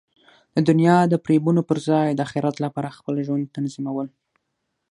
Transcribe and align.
د 0.55 0.57
دنیا 0.69 0.97
د 1.07 1.13
فریبونو 1.23 1.61
پر 1.69 1.77
ځای 1.89 2.07
د 2.13 2.19
اخرت 2.27 2.55
لپاره 2.65 2.95
خپل 2.97 3.15
ژوند 3.27 3.51
تنظیمول. 3.55 4.07